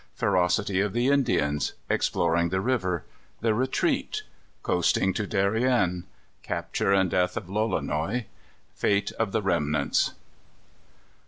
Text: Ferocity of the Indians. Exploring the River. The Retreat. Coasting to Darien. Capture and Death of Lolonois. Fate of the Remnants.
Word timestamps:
Ferocity 0.15 0.81
of 0.81 0.93
the 0.93 1.09
Indians. 1.09 1.73
Exploring 1.87 2.49
the 2.49 2.59
River. 2.59 3.05
The 3.41 3.53
Retreat. 3.53 4.23
Coasting 4.63 5.13
to 5.13 5.27
Darien. 5.27 6.05
Capture 6.41 6.91
and 6.91 7.07
Death 7.11 7.37
of 7.37 7.47
Lolonois. 7.47 8.25
Fate 8.73 9.11
of 9.19 9.31
the 9.31 9.43
Remnants. 9.43 10.13